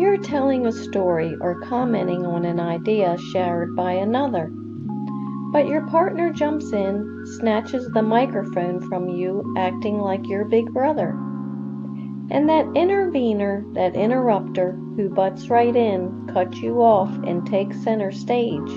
You're 0.00 0.16
telling 0.16 0.64
a 0.64 0.72
story 0.72 1.36
or 1.42 1.60
commenting 1.60 2.24
on 2.24 2.46
an 2.46 2.58
idea 2.58 3.18
shared 3.32 3.76
by 3.76 3.92
another. 3.92 4.50
But 5.52 5.66
your 5.66 5.86
partner 5.88 6.32
jumps 6.32 6.72
in, 6.72 7.26
snatches 7.36 7.86
the 7.92 8.00
microphone 8.00 8.80
from 8.88 9.10
you, 9.10 9.54
acting 9.58 9.98
like 9.98 10.26
your 10.26 10.46
big 10.46 10.72
brother. 10.72 11.10
And 12.30 12.48
that 12.48 12.74
intervener, 12.74 13.62
that 13.74 13.94
interrupter, 13.94 14.72
who 14.96 15.10
butts 15.10 15.50
right 15.50 15.76
in, 15.76 16.30
cuts 16.32 16.56
you 16.60 16.80
off 16.80 17.10
and 17.26 17.46
takes 17.46 17.76
center 17.82 18.10
stage, 18.10 18.70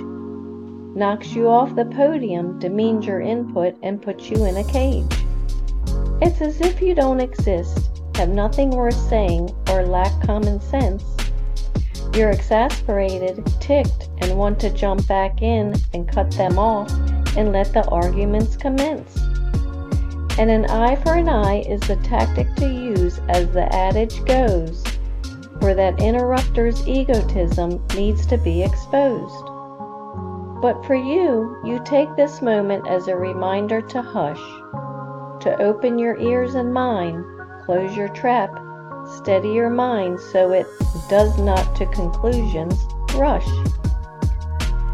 knocks 0.94 1.32
you 1.32 1.48
off 1.48 1.74
the 1.74 1.86
podium, 1.86 2.60
demeans 2.60 3.06
your 3.06 3.22
input, 3.22 3.78
and 3.82 4.02
puts 4.02 4.30
you 4.30 4.44
in 4.44 4.58
a 4.58 4.70
cage. 4.70 5.24
It's 6.22 6.42
as 6.42 6.60
if 6.60 6.82
you 6.82 6.94
don't 6.94 7.22
exist, 7.22 8.02
have 8.16 8.28
nothing 8.28 8.72
worth 8.72 9.00
saying, 9.08 9.56
or 9.70 9.86
lack 9.86 10.22
common 10.22 10.60
sense. 10.60 11.13
You're 12.16 12.30
exasperated, 12.30 13.44
ticked, 13.60 14.10
and 14.22 14.38
want 14.38 14.60
to 14.60 14.70
jump 14.70 15.08
back 15.08 15.42
in 15.42 15.74
and 15.94 16.08
cut 16.08 16.30
them 16.32 16.60
off 16.60 16.92
and 17.36 17.52
let 17.52 17.74
the 17.74 17.84
arguments 17.90 18.56
commence. 18.56 19.18
And 20.38 20.52
an 20.52 20.66
eye 20.66 20.96
for 20.98 21.16
an 21.16 21.28
eye 21.28 21.62
is 21.62 21.82
the 21.82 21.96
tactic 21.98 22.54
to 22.58 22.68
use 22.68 23.20
as 23.30 23.52
the 23.52 23.66
adage 23.74 24.24
goes, 24.26 24.84
for 25.60 25.74
that 25.74 26.00
interrupter's 26.00 26.88
egotism 26.88 27.84
needs 27.96 28.28
to 28.28 28.38
be 28.38 28.62
exposed. 28.62 29.46
But 30.62 30.86
for 30.86 30.96
you, 30.96 31.58
you 31.66 31.82
take 31.84 32.16
this 32.16 32.44
moment 32.44 32.88
as 32.88 33.08
a 33.08 33.16
reminder 33.16 33.82
to 33.82 34.02
hush, 34.04 34.40
to 35.42 35.58
open 35.60 35.98
your 35.98 36.18
ears 36.20 36.54
and 36.54 36.72
mind, 36.72 37.26
close 37.66 37.98
your 37.98 38.10
trap, 38.10 38.52
steady 39.08 39.50
your 39.50 39.70
mind 39.70 40.20
so 40.20 40.52
it 40.52 40.68
does 41.10 41.38
not 41.40 41.76
to 41.76 41.86
conclusions 41.88 42.76
rush. 43.16 43.48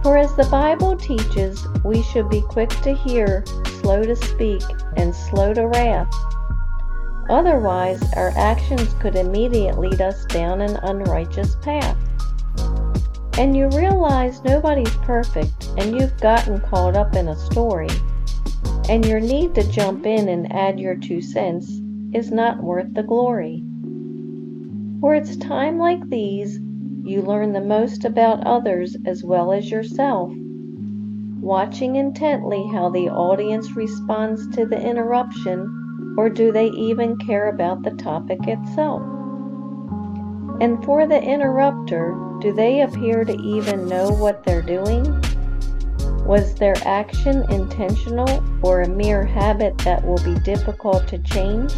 For 0.04 0.18
as 0.18 0.34
the 0.36 0.48
Bible 0.50 0.96
teaches, 0.96 1.68
we 1.84 2.02
should 2.02 2.30
be 2.30 2.42
quick 2.42 2.70
to 2.70 2.94
hear, 2.94 3.44
slow 3.82 4.02
to 4.04 4.16
speak, 4.16 4.64
and 4.96 5.14
slow 5.14 5.54
to 5.54 5.68
wrath. 5.68 6.14
Otherwise, 7.30 8.02
our 8.14 8.32
actions 8.38 8.94
could 9.02 9.16
immediately 9.16 9.90
lead 9.90 10.02
us 10.02 10.26
down 10.26 10.62
an 10.62 10.78
unrighteous 10.78 11.58
path. 11.58 11.98
And 13.38 13.56
you 13.56 13.70
realize 13.70 14.44
nobody's 14.44 14.96
perfect, 14.98 15.70
and 15.78 16.00
you've 16.00 16.20
gotten 16.20 16.60
caught 16.62 16.96
up 16.96 17.16
in 17.16 17.28
a 17.28 17.36
story, 17.36 17.90
and 18.90 19.06
your 19.06 19.20
need 19.20 19.54
to 19.56 19.72
jump 19.72 20.06
in 20.06 20.30
and 20.30 20.52
add 20.52 20.80
your 20.80 20.96
two 20.96 21.22
cents 21.22 21.70
is 22.14 22.32
not 22.32 22.64
worth 22.64 22.94
the 22.96 23.04
glory. 23.04 23.64
For 25.02 25.16
it's 25.16 25.38
time 25.38 25.78
like 25.78 26.10
these 26.10 26.60
you 27.04 27.22
learn 27.22 27.54
the 27.54 27.62
most 27.62 28.04
about 28.04 28.46
others 28.46 28.98
as 29.06 29.24
well 29.24 29.54
as 29.54 29.72
yourself, 29.72 30.32
watching 31.40 31.96
intently 31.96 32.68
how 32.74 32.90
the 32.90 33.08
audience 33.10 33.78
responds 33.78 34.48
to 34.56 34.66
the 34.66 34.80
interruption, 34.80 36.16
or 36.18 36.30
do 36.30 36.52
they 36.52 36.68
even 36.68 37.18
care 37.18 37.48
about 37.48 37.82
the 37.84 37.92
topic 37.92 38.40
itself? 38.46 39.02
And 40.60 40.84
for 40.84 41.08
the 41.08 41.22
interrupter, 41.22 42.18
do 42.42 42.52
they 42.52 42.82
appear 42.82 43.24
to 43.24 43.34
even 43.34 43.88
know 43.88 44.12
what 44.12 44.44
they're 44.44 44.62
doing? 44.62 45.04
Was 46.26 46.56
their 46.56 46.76
action 46.84 47.50
intentional 47.50 48.44
or 48.62 48.82
a 48.82 48.90
mere 48.90 49.24
habit 49.24 49.78
that 49.80 50.06
will 50.06 50.22
be 50.24 50.36
difficult 50.42 51.08
to 51.08 51.20
change 51.20 51.74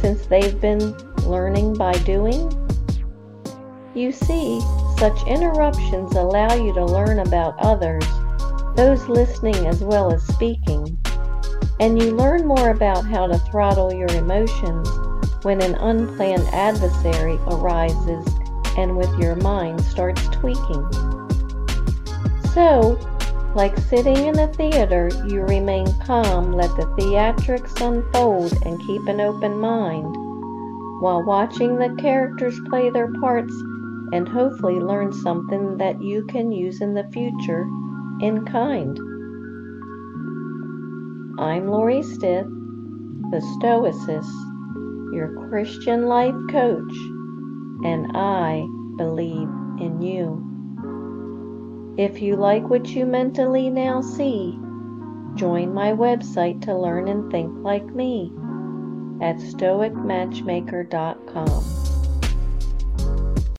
since 0.00 0.26
they've 0.26 0.60
been 0.60 0.92
learning 1.28 1.74
by 1.74 1.92
doing? 1.92 2.50
You 3.94 4.12
see, 4.12 4.60
such 4.98 5.26
interruptions 5.26 6.14
allow 6.14 6.54
you 6.54 6.72
to 6.74 6.84
learn 6.84 7.20
about 7.20 7.58
others, 7.58 8.04
those 8.76 9.08
listening 9.08 9.66
as 9.66 9.82
well 9.82 10.12
as 10.12 10.26
speaking, 10.26 10.98
and 11.80 12.00
you 12.00 12.14
learn 12.14 12.46
more 12.46 12.70
about 12.70 13.04
how 13.04 13.26
to 13.26 13.38
throttle 13.38 13.92
your 13.92 14.10
emotions 14.10 14.88
when 15.42 15.62
an 15.62 15.74
unplanned 15.76 16.48
adversary 16.52 17.38
arises 17.46 18.26
and 18.76 18.96
with 18.96 19.12
your 19.18 19.36
mind 19.36 19.80
starts 19.82 20.26
tweaking. 20.28 20.88
So, 22.54 22.98
like 23.54 23.78
sitting 23.78 24.16
in 24.26 24.38
a 24.38 24.52
theater, 24.52 25.10
you 25.26 25.42
remain 25.42 25.86
calm, 26.00 26.52
let 26.52 26.70
the 26.76 26.86
theatrics 26.98 27.80
unfold, 27.80 28.52
and 28.64 28.80
keep 28.86 29.06
an 29.06 29.20
open 29.20 29.58
mind 29.58 30.17
while 31.00 31.22
watching 31.22 31.78
the 31.78 31.94
characters 32.00 32.58
play 32.68 32.90
their 32.90 33.12
parts 33.20 33.52
and 34.12 34.28
hopefully 34.28 34.80
learn 34.80 35.12
something 35.12 35.76
that 35.76 36.02
you 36.02 36.24
can 36.24 36.50
use 36.50 36.80
in 36.80 36.94
the 36.94 37.08
future 37.12 37.62
in 38.20 38.44
kind. 38.44 38.98
I'm 41.38 41.68
Lori 41.68 42.02
Stith, 42.02 42.48
the 43.30 43.40
Stoicess, 43.60 44.26
your 45.14 45.48
Christian 45.48 46.06
life 46.06 46.34
coach, 46.50 46.92
and 47.84 48.10
I 48.16 48.66
believe 48.96 49.48
in 49.80 50.02
you. 50.02 50.44
If 51.96 52.20
you 52.20 52.34
like 52.34 52.68
what 52.68 52.88
you 52.88 53.06
mentally 53.06 53.70
now 53.70 54.00
see, 54.00 54.58
join 55.36 55.72
my 55.72 55.92
website 55.92 56.62
to 56.62 56.74
learn 56.76 57.06
and 57.06 57.30
think 57.30 57.52
like 57.62 57.86
me 57.86 58.32
at 59.20 59.36
stoicmatchmaker.com. 59.36 61.97